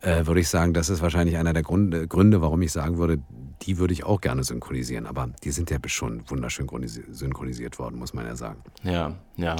[0.00, 3.18] äh, würde ich sagen, das ist wahrscheinlich einer der Gründe, Gründe, warum ich sagen würde,
[3.62, 5.06] die würde ich auch gerne synchronisieren.
[5.06, 6.68] Aber die sind ja schon wunderschön
[7.10, 8.60] synchronisiert worden, muss man ja sagen.
[8.82, 9.56] Ja, ja.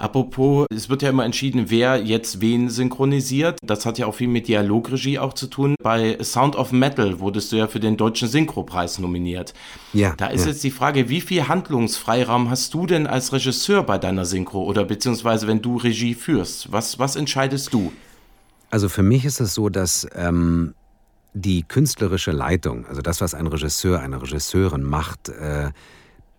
[0.00, 3.58] Apropos, es wird ja immer entschieden, wer jetzt wen synchronisiert.
[3.62, 5.74] Das hat ja auch viel mit Dialogregie auch zu tun.
[5.82, 9.52] Bei Sound of Metal wurdest du ja für den deutschen Synchropreis nominiert.
[9.92, 10.14] Ja.
[10.16, 10.52] Da ist ja.
[10.52, 14.86] jetzt die Frage, wie viel Handlungsfreiraum hast du denn als Regisseur bei deiner Synchro oder
[14.86, 16.72] beziehungsweise wenn du Regie führst?
[16.72, 17.92] Was, was entscheidest du?
[18.70, 20.72] Also für mich ist es so, dass ähm,
[21.34, 25.72] die künstlerische Leitung, also das, was ein Regisseur, eine Regisseurin macht, äh,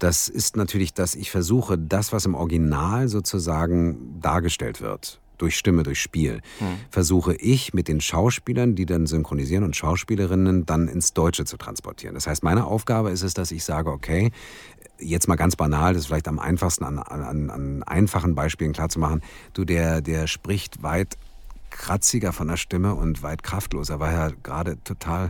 [0.01, 5.83] das ist natürlich, dass ich versuche, das, was im Original sozusagen dargestellt wird, durch Stimme,
[5.83, 6.67] durch Spiel, hm.
[6.89, 12.15] versuche ich mit den Schauspielern, die dann synchronisieren und Schauspielerinnen dann ins Deutsche zu transportieren.
[12.15, 14.31] Das heißt, meine Aufgabe ist es, dass ich sage, okay,
[14.97, 19.21] jetzt mal ganz banal, das ist vielleicht am einfachsten an, an, an einfachen Beispielen klarzumachen,
[19.53, 21.15] du, der, der spricht weit
[21.69, 25.29] kratziger von der Stimme und weit kraftloser, weil er gerade total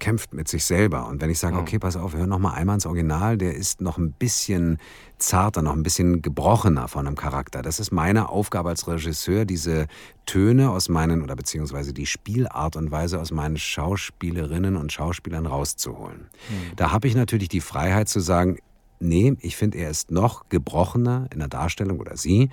[0.00, 1.06] kämpft mit sich selber.
[1.06, 3.80] Und wenn ich sage, okay, pass auf, hör noch mal einmal ins Original, der ist
[3.80, 4.78] noch ein bisschen
[5.18, 7.62] zarter, noch ein bisschen gebrochener von einem Charakter.
[7.62, 9.86] Das ist meine Aufgabe als Regisseur, diese
[10.26, 16.28] Töne aus meinen, oder beziehungsweise die Spielart und Weise aus meinen Schauspielerinnen und Schauspielern rauszuholen.
[16.48, 16.76] Mhm.
[16.76, 18.58] Da habe ich natürlich die Freiheit zu sagen,
[18.98, 22.50] nee, ich finde, er ist noch gebrochener in der Darstellung oder sie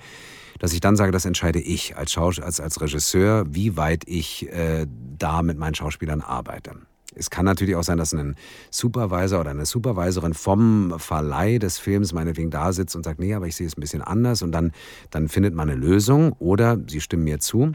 [0.58, 4.48] dass ich dann sage, das entscheide ich als, Schaus als, als Regisseur, wie weit ich
[4.48, 6.74] äh, da mit meinen Schauspielern arbeite.
[7.18, 8.36] Es kann natürlich auch sein, dass ein
[8.70, 13.46] Supervisor oder eine Supervisorin vom Verleih des Films meinetwegen da sitzt und sagt, nee, aber
[13.46, 14.72] ich sehe es ein bisschen anders und dann,
[15.10, 17.72] dann findet man eine Lösung oder sie stimmen mir zu.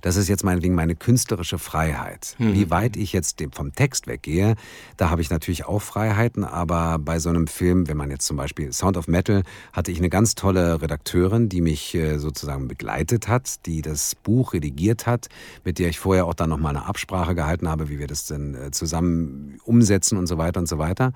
[0.00, 2.34] Das ist jetzt meinetwegen meine künstlerische Freiheit.
[2.38, 2.54] Mhm.
[2.54, 4.54] Wie weit ich jetzt vom Text weggehe,
[4.96, 8.36] da habe ich natürlich auch Freiheiten, aber bei so einem Film, wenn man jetzt zum
[8.36, 13.28] Beispiel Sound of Metal, hatte ich eine ganz tolle Redakteurin, die mich äh, sozusagen begleitet
[13.28, 15.28] hat, die das Buch redigiert hat,
[15.64, 18.54] mit der ich vorher auch dann nochmal eine Absprache gehalten habe, wie wir das denn
[18.54, 21.12] äh, zusammen umsetzen und so weiter und so weiter.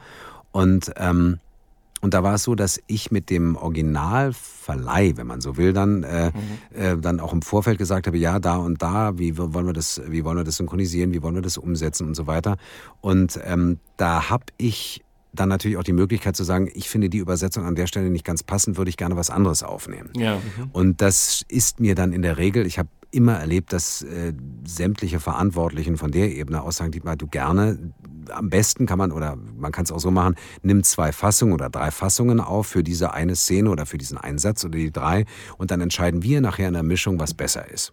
[0.52, 1.38] Und ähm,
[2.02, 6.02] und da war es so, dass ich mit dem Originalverleih, wenn man so will, dann,
[6.02, 6.76] äh, mhm.
[6.76, 10.02] äh, dann auch im Vorfeld gesagt habe, ja, da und da, wie wollen wir das,
[10.08, 12.56] wie wollen wir das synchronisieren, wie wollen wir das umsetzen und so weiter.
[13.00, 17.18] Und ähm, da habe ich dann natürlich auch die Möglichkeit zu sagen, ich finde die
[17.18, 20.10] Übersetzung an der Stelle nicht ganz passend, würde ich gerne was anderes aufnehmen.
[20.16, 20.36] Ja.
[20.36, 20.70] Mhm.
[20.72, 24.32] Und das ist mir dann in der Regel, ich habe immer erlebt, dass äh,
[24.66, 27.92] sämtliche Verantwortlichen von der Ebene aus sagen, Dietmar, du gerne,
[28.30, 31.68] am besten kann man, oder man kann es auch so machen, nimm zwei Fassungen oder
[31.70, 35.24] drei Fassungen auf für diese eine Szene oder für diesen Einsatz oder die drei
[35.58, 37.92] und dann entscheiden wir nachher in der Mischung, was besser ist.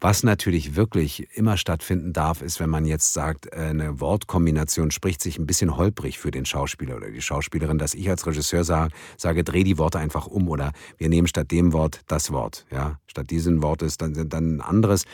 [0.00, 5.22] Was natürlich wirklich immer stattfinden darf, ist, wenn man jetzt sagt, äh, eine Wortkombination spricht
[5.22, 8.92] sich ein bisschen holprig für den Schauspieler oder die Schauspielerin, dass ich als Regisseur sage,
[9.16, 12.66] sage dreh die Worte einfach um oder wir nehmen statt dem Wort das Wort.
[12.70, 12.98] Ja?
[13.06, 15.04] Statt diesem Wort ist dann, dann ein anderes.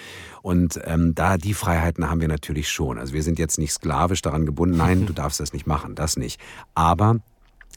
[0.43, 2.99] Und ähm, da die Freiheiten haben wir natürlich schon.
[2.99, 6.17] Also wir sind jetzt nicht sklavisch daran gebunden, nein, du darfst das nicht machen, das
[6.17, 6.41] nicht.
[6.75, 7.21] Aber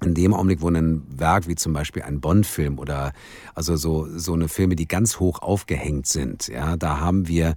[0.03, 3.13] in dem Augenblick, wo ein Werk wie zum Beispiel ein Bond-Film oder
[3.53, 7.55] also so, so eine Filme, die ganz hoch aufgehängt sind, ja, da haben wir,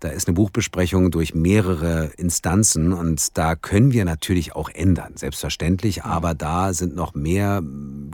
[0.00, 5.98] da ist eine Buchbesprechung durch mehrere Instanzen und da können wir natürlich auch ändern, selbstverständlich,
[5.98, 6.10] mhm.
[6.10, 7.62] aber da sind noch mehr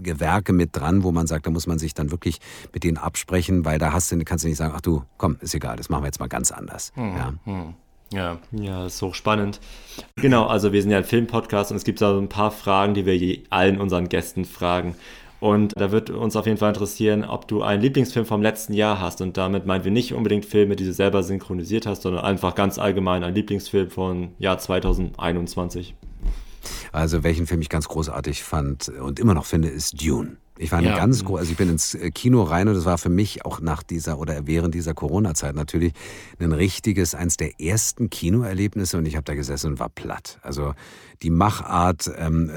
[0.02, 2.40] Gewerke mit dran, wo man sagt, da muss man sich dann wirklich
[2.72, 5.54] mit denen absprechen, weil da hast du, kannst du nicht sagen, ach du, komm, ist
[5.54, 6.92] egal, das machen wir jetzt mal ganz anders.
[6.96, 7.16] Mhm.
[7.16, 7.74] Ja.
[8.12, 8.38] Ja.
[8.52, 9.60] Ja, das ist hochspannend.
[10.16, 12.94] Genau, also wir sind ja ein Filmpodcast und es gibt da so ein paar Fragen,
[12.94, 14.94] die wir allen unseren Gästen fragen.
[15.40, 19.00] Und da wird uns auf jeden Fall interessieren, ob du einen Lieblingsfilm vom letzten Jahr
[19.00, 19.20] hast.
[19.20, 22.78] Und damit meinen wir nicht unbedingt Filme, die du selber synchronisiert hast, sondern einfach ganz
[22.78, 25.94] allgemein ein Lieblingsfilm von Jahr 2021.
[26.90, 30.38] Also welchen Film ich ganz großartig fand und immer noch finde, ist Dune.
[30.58, 30.96] Ich war ja.
[30.96, 33.60] ganz groß, also ich bin ins äh, Kino rein und das war für mich auch
[33.60, 35.92] nach dieser oder während dieser Corona-Zeit natürlich
[36.38, 40.38] ein richtiges, eins der ersten Kinoerlebnisse und ich habe da gesessen und war platt.
[40.42, 40.74] Also
[41.22, 42.50] die Machart, ähm,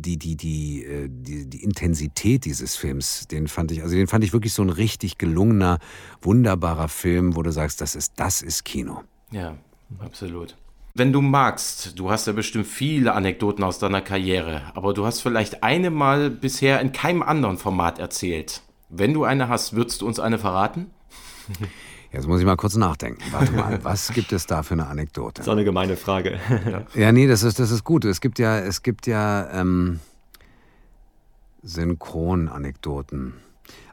[0.00, 4.24] die, die, die, äh, die, die Intensität dieses Films, den fand ich, also den fand
[4.24, 5.78] ich wirklich so ein richtig gelungener,
[6.20, 9.02] wunderbarer Film, wo du sagst, das ist, das ist Kino.
[9.30, 9.56] Ja,
[10.00, 10.56] absolut.
[10.94, 15.20] Wenn du magst, du hast ja bestimmt viele Anekdoten aus deiner Karriere, aber du hast
[15.20, 18.62] vielleicht eine mal bisher in keinem anderen Format erzählt.
[18.90, 20.90] Wenn du eine hast, würdest du uns eine verraten?
[22.12, 23.22] Jetzt muss ich mal kurz nachdenken.
[23.30, 25.36] Warte mal, was gibt es da für eine Anekdote?
[25.36, 26.38] Das ist auch eine gemeine Frage.
[26.70, 28.04] Ja, ja nee, das ist, das ist gut.
[28.04, 29.98] Es gibt ja, es gibt ja ähm,
[31.62, 33.32] Synchronanekdoten.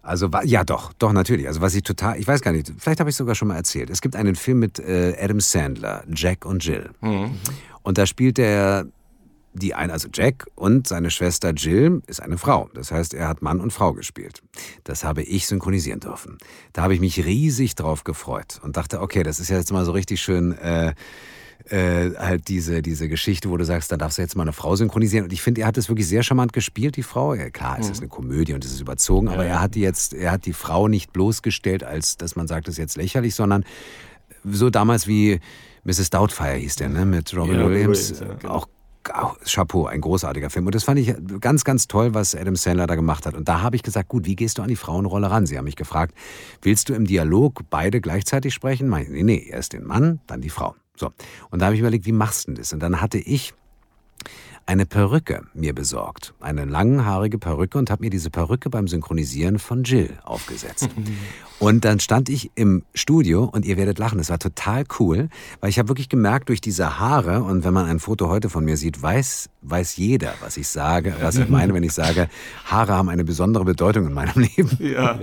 [0.02, 1.48] Also ja, doch, doch natürlich.
[1.48, 3.90] Also was ich total, ich weiß gar nicht, vielleicht habe ich sogar schon mal erzählt.
[3.90, 6.90] Es gibt einen Film mit äh, Adam Sandler, Jack und Jill.
[7.02, 7.32] Mhm.
[7.84, 8.86] Und da spielt er
[9.54, 12.70] die eine, also Jack und seine Schwester Jill ist eine Frau.
[12.74, 14.42] Das heißt, er hat Mann und Frau gespielt.
[14.84, 16.38] Das habe ich synchronisieren dürfen.
[16.74, 19.86] Da habe ich mich riesig drauf gefreut und dachte, okay, das ist ja jetzt mal
[19.86, 20.54] so richtig schön.
[20.54, 20.94] Äh,
[21.70, 24.76] äh, halt diese, diese Geschichte, wo du sagst, da darfst du jetzt mal eine Frau
[24.76, 25.26] synchronisieren.
[25.26, 27.34] Und ich finde, er hat es wirklich sehr charmant gespielt, die Frau.
[27.34, 27.92] Ja, klar, es mhm.
[27.92, 29.52] ist eine Komödie und es ist überzogen, aber ja.
[29.52, 32.74] er hat die jetzt, er hat die Frau nicht bloßgestellt, als dass man sagt, das
[32.74, 33.64] ist jetzt lächerlich, sondern
[34.44, 35.40] so damals wie
[35.84, 36.10] Mrs.
[36.10, 37.06] Doubtfire hieß der, ne?
[37.06, 38.12] Mit Robin ja, Williams.
[38.12, 38.54] Williams ja, genau.
[38.54, 38.68] Auch
[39.16, 40.66] Oh, Chapeau, ein großartiger Film.
[40.66, 43.34] Und das fand ich ganz, ganz toll, was Adam Sandler da gemacht hat.
[43.34, 45.46] Und da habe ich gesagt, gut, wie gehst du an die Frauenrolle ran?
[45.46, 46.14] Sie haben mich gefragt,
[46.62, 48.90] willst du im Dialog beide gleichzeitig sprechen?
[48.90, 50.76] Nee, nee, erst den Mann, dann die Frau.
[51.00, 51.12] So,
[51.50, 52.74] und da habe ich überlegt, wie machst du denn das?
[52.74, 53.54] Und dann hatte ich
[54.66, 56.36] eine Perücke mir besorgt.
[56.40, 60.90] Eine langhaarige Perücke und habe mir diese Perücke beim Synchronisieren von Jill aufgesetzt.
[61.60, 65.72] und dann stand ich im Studio und ihr werdet lachen, es war total cool, weil
[65.72, 68.78] ich habe wirklich gemerkt, durch diese Haare und wenn man ein Foto heute von mir
[68.78, 72.30] sieht, weiß, weiß jeder, was ich sage, was ich meine, wenn ich sage,
[72.66, 74.78] Haare haben eine besondere Bedeutung in meinem Leben.
[74.80, 75.20] Ja.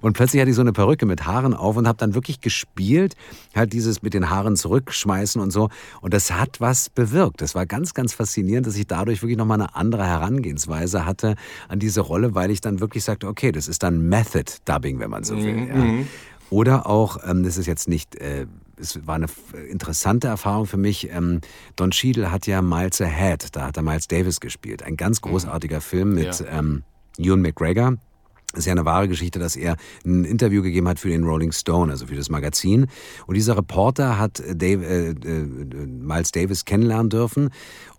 [0.00, 3.14] Und plötzlich hatte ich so eine Perücke mit Haaren auf und habe dann wirklich gespielt,
[3.54, 5.68] halt dieses mit den Haaren zurückschmeißen und so.
[6.00, 7.42] Und das hat was bewirkt.
[7.42, 11.36] Das war ganz, ganz faszinierend dass ich dadurch wirklich nochmal eine andere Herangehensweise hatte
[11.68, 15.10] an diese Rolle, weil ich dann wirklich sagte, okay, das ist dann Method Dubbing, wenn
[15.10, 15.54] man so will.
[15.54, 15.68] Mhm.
[15.68, 15.74] Ja.
[15.74, 16.08] Mhm.
[16.50, 18.46] Oder auch, ähm, das ist jetzt nicht, äh,
[18.80, 19.26] es war eine
[19.68, 21.10] interessante Erfahrung für mich.
[21.10, 21.40] Ähm,
[21.76, 24.82] Don Cheadle hat ja Miles Ahead, da hat er Miles Davis gespielt.
[24.82, 25.30] Ein ganz mhm.
[25.30, 25.82] großartiger mhm.
[25.82, 26.58] Film mit ja.
[26.58, 26.82] ähm,
[27.18, 27.96] Ewan McGregor.
[28.52, 31.52] Das ist ja eine wahre Geschichte, dass er ein Interview gegeben hat für den Rolling
[31.52, 32.88] Stone, also für das Magazin.
[33.26, 35.44] Und dieser Reporter hat Dave, äh, äh,
[35.86, 37.50] Miles Davis kennenlernen dürfen.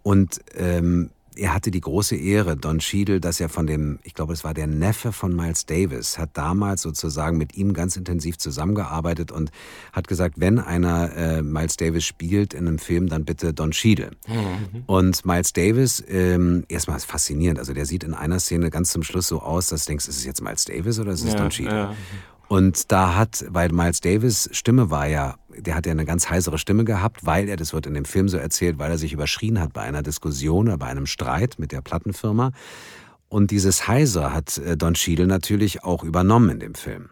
[0.03, 4.33] Und ähm, er hatte die große Ehre, Don Cheadle, dass er von dem, ich glaube,
[4.33, 9.31] es war der Neffe von Miles Davis, hat damals sozusagen mit ihm ganz intensiv zusammengearbeitet
[9.31, 9.51] und
[9.93, 14.11] hat gesagt, wenn einer äh, Miles Davis spielt in einem Film, dann bitte Don Cheadle.
[14.27, 14.83] Mhm.
[14.87, 19.03] Und Miles Davis, ähm, erstmal ist faszinierend, also der sieht in einer Szene ganz zum
[19.03, 21.37] Schluss so aus, dass du denkst, ist es jetzt Miles Davis oder ist es ja,
[21.37, 21.77] Don Cheadle?
[21.77, 21.95] Ja.
[22.51, 26.57] Und da hat, weil Miles Davis Stimme war ja, der hat ja eine ganz heisere
[26.57, 29.59] Stimme gehabt, weil er, das wird in dem Film so erzählt, weil er sich überschrien
[29.59, 32.51] hat bei einer Diskussion oder bei einem Streit mit der Plattenfirma.
[33.29, 37.09] Und dieses Heiser hat äh, Don Cheadle natürlich auch übernommen in dem Film.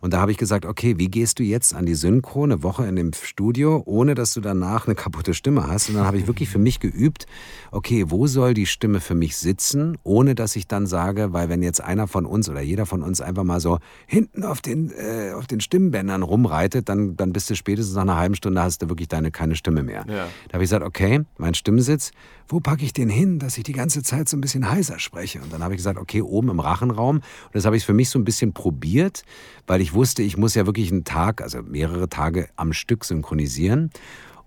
[0.00, 2.86] Und da habe ich gesagt, okay, wie gehst du jetzt an die Synchro eine Woche
[2.86, 5.88] in dem Studio, ohne dass du danach eine kaputte Stimme hast?
[5.88, 7.26] Und dann habe ich wirklich für mich geübt,
[7.70, 11.62] okay, wo soll die Stimme für mich sitzen, ohne dass ich dann sage, weil wenn
[11.62, 15.32] jetzt einer von uns oder jeder von uns einfach mal so hinten auf den, äh,
[15.32, 18.88] auf den Stimmbändern rumreitet, dann, dann bist du spätestens nach einer halben Stunde hast du
[18.88, 20.04] wirklich deine keine Stimme mehr.
[20.08, 20.28] Ja.
[20.48, 22.12] Da habe ich gesagt, okay, mein Stimmensitz,
[22.48, 25.40] wo packe ich den hin, dass ich die ganze Zeit so ein bisschen heiser spreche?
[25.40, 27.16] Und dann habe ich gesagt, okay, oben im Rachenraum.
[27.16, 29.24] Und das habe ich für mich so ein bisschen probiert,
[29.66, 33.90] weil ich wusste, ich muss ja wirklich einen Tag, also mehrere Tage am Stück synchronisieren.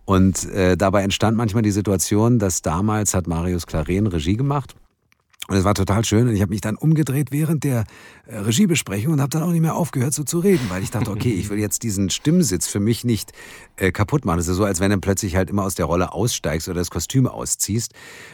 [0.05, 4.75] Und äh, dabei entstand manchmal die Situation, dass damals hat Marius Claren Regie gemacht
[5.47, 6.27] und es war total schön.
[6.27, 7.86] Und ich habe mich dann umgedreht während der
[8.25, 11.10] äh, Regiebesprechung und habe dann auch nicht mehr aufgehört, so zu reden, weil ich dachte,
[11.10, 13.31] okay, ich will jetzt diesen Stimmsitz für mich nicht
[13.77, 14.39] äh, kaputt machen.
[14.39, 16.91] Es ist so, als wenn du plötzlich halt immer aus der Rolle aussteigst oder das
[16.91, 17.93] Kostüm ausziehst.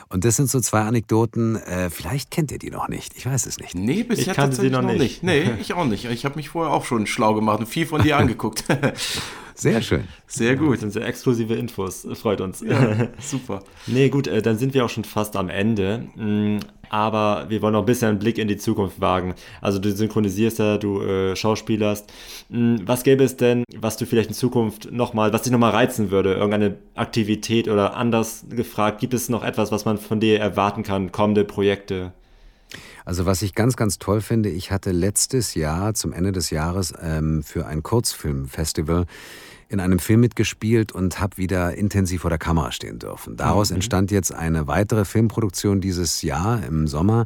[0.10, 1.56] Und das sind so zwei Anekdoten.
[1.58, 3.16] Äh, vielleicht kennt ihr die noch nicht.
[3.16, 3.76] Ich weiß es nicht.
[3.76, 5.00] Nee, bisher ich kannte sie noch nicht.
[5.00, 5.24] nicht.
[5.24, 6.06] Nee, ich auch nicht.
[6.06, 8.66] Ich habe mich vorher auch schon schlau gemacht und viel von dir angeguckt.
[9.56, 10.04] Sehr schön.
[10.28, 10.76] Sehr gut.
[10.76, 12.08] Das sind sehr exklusive Infos.
[12.14, 12.62] Freut uns.
[12.62, 13.64] Ja, super.
[13.88, 16.08] nee, gut, äh, dann sind wir auch schon fast am Ende.
[16.16, 19.36] Mm, aber wir wollen noch ein bisschen einen Blick in die Zukunft wagen.
[19.62, 22.12] Also du synchronisierst ja, du äh, schauspielerst.
[22.50, 26.12] Mm, was gäbe es denn, was du vielleicht in Zukunft nochmal, was dich nochmal reizen
[26.12, 26.34] würde?
[26.34, 31.12] Irgendeine Aktivität oder anders gefragt, gibt es noch etwas, was man von dir erwarten kann,
[31.12, 32.12] kommende Projekte?
[33.06, 36.94] Also was ich ganz, ganz toll finde, ich hatte letztes Jahr zum Ende des Jahres
[37.02, 39.06] ähm, für ein Kurzfilmfestival
[39.74, 43.36] in einem Film mitgespielt und habe wieder intensiv vor der Kamera stehen dürfen.
[43.36, 43.78] Daraus mhm.
[43.78, 47.26] entstand jetzt eine weitere Filmproduktion dieses Jahr im Sommer,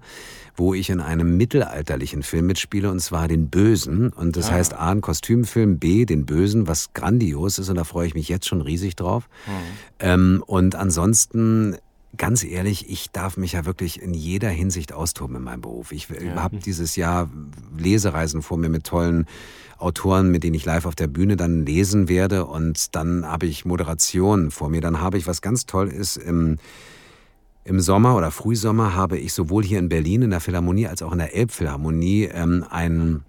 [0.56, 4.14] wo ich in einem mittelalterlichen Film mitspiele, und zwar den Bösen.
[4.14, 4.54] Und das ah.
[4.54, 8.30] heißt A, ein Kostümfilm, B, den Bösen, was grandios ist, und da freue ich mich
[8.30, 9.28] jetzt schon riesig drauf.
[9.46, 9.52] Mhm.
[10.00, 11.76] Ähm, und ansonsten
[12.16, 15.92] ganz ehrlich, ich darf mich ja wirklich in jeder Hinsicht austoben in meinem Beruf.
[15.92, 16.36] Ich ja.
[16.36, 17.30] habe dieses Jahr
[17.78, 19.26] Lesereisen vor mir mit tollen
[19.78, 22.46] Autoren, mit denen ich live auf der Bühne dann lesen werde.
[22.46, 24.82] Und dann habe ich Moderation vor mir.
[24.82, 26.58] Dann habe ich, was ganz toll ist, im,
[27.64, 31.12] im Sommer oder Frühsommer habe ich sowohl hier in Berlin in der Philharmonie als auch
[31.12, 33.24] in der Elbphilharmonie ähm, ein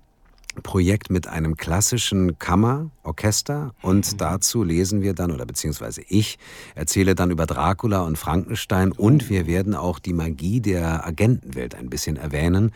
[0.59, 4.16] Projekt mit einem klassischen Kammerorchester und mhm.
[4.16, 6.38] dazu lesen wir dann, oder beziehungsweise ich
[6.75, 11.90] erzähle dann über Dracula und Frankenstein und wir werden auch die Magie der Agentenwelt ein
[11.90, 12.73] bisschen erwähnen.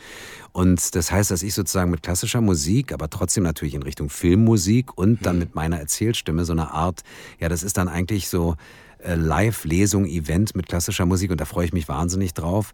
[0.52, 4.96] Und das heißt, dass ich sozusagen mit klassischer Musik, aber trotzdem natürlich in Richtung Filmmusik
[4.96, 5.40] und dann mhm.
[5.40, 7.02] mit meiner Erzählstimme so eine Art,
[7.40, 8.56] ja, das ist dann eigentlich so
[8.98, 12.72] äh, Live-Lesung, Event mit klassischer Musik und da freue ich mich wahnsinnig drauf.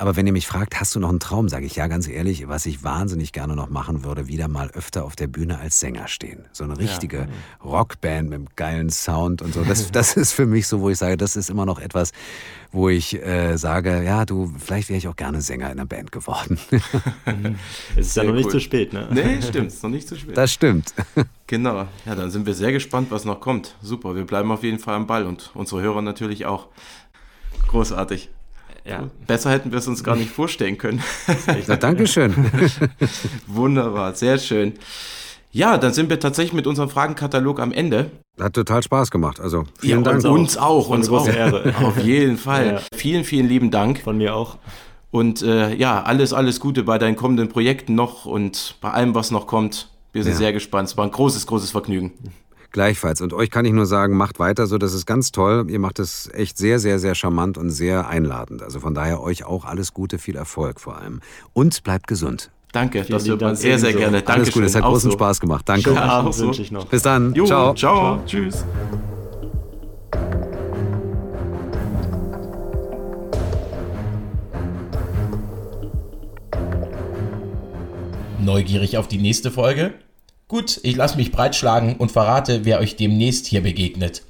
[0.00, 2.46] Aber wenn ihr mich fragt, hast du noch einen Traum, sage ich ja ganz ehrlich,
[2.46, 6.06] was ich wahnsinnig gerne noch machen würde, wieder mal öfter auf der Bühne als Sänger
[6.06, 6.44] stehen.
[6.52, 7.26] So eine richtige ja.
[7.64, 9.64] Rockband mit einem geilen Sound und so.
[9.64, 12.12] Das, das ist für mich so, wo ich sage, das ist immer noch etwas,
[12.70, 16.12] wo ich äh, sage, ja, du, vielleicht wäre ich auch gerne Sänger in einer Band
[16.12, 16.60] geworden.
[17.96, 18.36] es ist ja noch cool.
[18.36, 19.08] nicht zu spät, ne?
[19.10, 20.36] Nee, stimmt, es ist noch nicht zu spät.
[20.36, 20.94] Das stimmt.
[21.50, 21.88] Genau.
[22.04, 23.74] Ja, dann sind wir sehr gespannt, was noch kommt.
[23.80, 26.66] Super, wir bleiben auf jeden Fall am Ball und unsere Hörer natürlich auch.
[27.68, 28.28] Großartig.
[28.84, 29.08] Ja.
[29.26, 31.02] Besser hätten wir es uns gar nicht vorstellen können.
[31.66, 32.34] Na, Dankeschön.
[33.46, 34.74] Wunderbar, sehr schön.
[35.50, 38.10] Ja, dann sind wir tatsächlich mit unserem Fragenkatalog am Ende.
[38.38, 39.40] Hat total Spaß gemacht.
[39.40, 40.24] Also vielen ja, Dank.
[40.24, 41.26] Uns auch, uns auch.
[41.26, 41.74] Ehre.
[41.82, 42.66] Auf jeden Fall.
[42.74, 42.80] Ja.
[42.96, 44.00] Vielen, vielen lieben Dank.
[44.00, 44.58] Von mir auch.
[45.10, 49.30] Und äh, ja, alles, alles Gute bei deinen kommenden Projekten noch und bei allem, was
[49.30, 49.88] noch kommt.
[50.12, 50.38] Wir sind Ja.
[50.38, 50.88] sehr gespannt.
[50.88, 52.12] Es war ein großes, großes Vergnügen.
[52.70, 53.20] Gleichfalls.
[53.20, 54.78] Und euch kann ich nur sagen, macht weiter so.
[54.78, 55.66] Das ist ganz toll.
[55.70, 58.62] Ihr macht es echt sehr, sehr, sehr charmant und sehr einladend.
[58.62, 61.20] Also von daher euch auch alles Gute, viel Erfolg vor allem.
[61.54, 62.50] Und bleibt gesund.
[62.72, 64.18] Danke, das hört man sehr, sehr gerne.
[64.18, 64.52] Alles Dankeschön.
[64.52, 64.66] Gute.
[64.66, 65.16] Es hat Auch großen so.
[65.16, 65.66] Spaß gemacht.
[65.66, 65.92] Danke.
[65.92, 66.46] Ja, auch so.
[66.46, 66.84] wünsche ich noch.
[66.86, 67.34] Bis dann.
[67.34, 67.74] Jo, Ciao.
[67.74, 68.20] ciao.
[68.26, 68.64] Tschüss.
[78.38, 79.94] Neugierig auf die nächste Folge?
[80.48, 84.22] Gut, ich lasse mich breitschlagen und verrate, wer euch demnächst hier begegnet.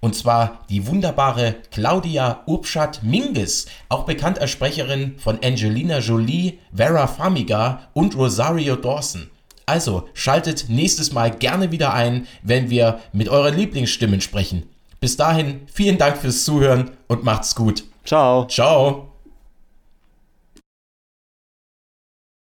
[0.00, 7.88] Und zwar die wunderbare Claudia Urbschat-Minges, auch bekannt als Sprecherin von Angelina Jolie, Vera Farmiga
[7.92, 9.30] und Rosario Dawson.
[9.66, 14.64] Also schaltet nächstes Mal gerne wieder ein, wenn wir mit euren Lieblingsstimmen sprechen.
[15.00, 17.84] Bis dahin, vielen Dank fürs Zuhören und macht's gut.
[18.04, 18.46] Ciao.
[18.46, 19.13] Ciao.